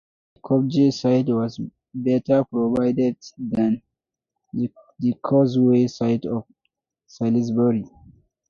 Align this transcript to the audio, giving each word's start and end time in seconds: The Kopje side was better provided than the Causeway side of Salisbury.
The 0.33 0.39
Kopje 0.41 0.91
side 0.91 1.29
was 1.29 1.59
better 1.93 2.43
provided 2.45 3.17
than 3.37 3.83
the 4.51 4.73
Causeway 5.21 5.85
side 5.85 6.25
of 6.25 6.45
Salisbury. 7.05 7.85